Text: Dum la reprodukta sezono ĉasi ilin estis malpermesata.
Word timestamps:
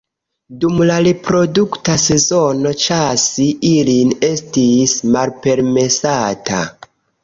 Dum 0.61 0.79
la 0.91 0.95
reprodukta 1.07 1.99
sezono 2.05 2.73
ĉasi 2.87 3.47
ilin 3.75 4.17
estis 4.33 5.01
malpermesata. 5.15 6.69